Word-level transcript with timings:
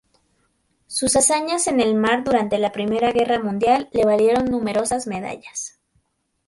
Sus 0.87 1.15
hazañas 1.15 1.67
en 1.67 1.79
el 1.79 1.93
mar 1.93 2.23
durante 2.23 2.57
la 2.57 2.71
Primera 2.71 3.11
Guerra 3.11 3.37
Mundial 3.37 3.87
le 3.91 4.03
valieron 4.03 4.45
numerosas 4.45 5.05
medallas. 5.05 5.79